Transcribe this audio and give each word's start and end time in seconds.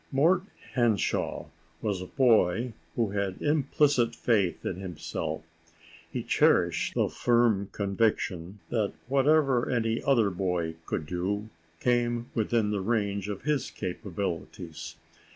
* 0.05 0.11
Mort 0.21 0.41
Henshaw 0.73 1.45
was 1.79 2.01
a 2.01 2.07
boy 2.07 2.73
who 2.95 3.11
had 3.11 3.39
implicit 3.39 4.15
faith 4.15 4.65
in 4.65 4.77
himself. 4.77 5.43
He 6.11 6.23
cherished 6.23 6.95
the 6.95 7.07
firm 7.07 7.69
conviction 7.71 8.57
that 8.71 8.93
whatever 9.07 9.69
any 9.69 10.01
other 10.01 10.31
boy 10.31 10.73
could 10.87 11.05
do 11.05 11.49
came 11.79 12.31
within 12.33 12.71
the 12.71 12.81
range 12.81 13.29
of 13.29 13.43
his 13.43 13.69
capabilities. 13.69 14.95